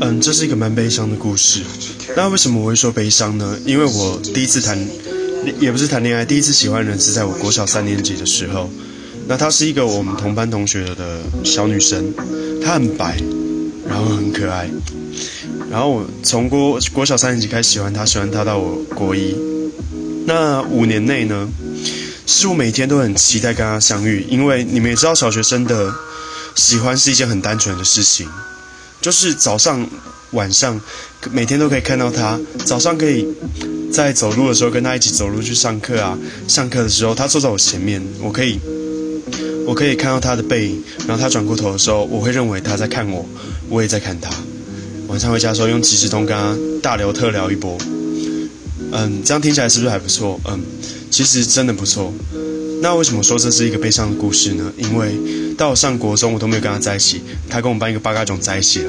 [0.00, 1.62] 嗯，这是一个蛮悲伤的故事。
[2.16, 3.58] 那为什么我会说悲伤呢？
[3.66, 4.78] 因为我第一次谈，
[5.60, 8.70] 也不是谈恋爱，第一次喜欢人是在我国小三年级的时候。
[9.28, 12.12] 那她是一个我们同班同学的小女生，
[12.64, 13.16] 她很白，
[13.88, 14.68] 然后很可爱。
[15.70, 19.36] 然后我从国国小三年级开始喜欢她，喜欢她到我国一。
[20.26, 21.48] 那五年内呢，
[22.26, 25.94] 是我每天都很期待跟她相遇，因为你们也知道，小学生的
[26.56, 28.28] 喜欢是一件很单纯的事情。
[29.00, 29.86] 就是早上、
[30.32, 30.80] 晚上，
[31.32, 32.38] 每天都可以看到他。
[32.64, 33.26] 早上可以
[33.92, 36.18] 在走路的时候跟他一起走路去上课啊。
[36.46, 38.58] 上课的时候，他坐在我前面，我可以，
[39.66, 40.82] 我可以看到他的背影。
[41.06, 43.26] 然后他转过头的时候，我会认为他在看我，
[43.68, 44.30] 我也在看他。
[45.08, 47.76] 晚上回家的时候，用即时通跟他大聊特聊一波。
[48.92, 50.40] 嗯，这样听起来是不是还不错？
[50.44, 50.60] 嗯，
[51.10, 52.12] 其实真的不错。
[52.82, 54.72] 那为什么说这是一个悲伤的故事呢？
[54.78, 55.12] 因为
[55.54, 58.88] 到上国中，我都没有跟他在一起，他跟我们班一个八嘎囧在一起了。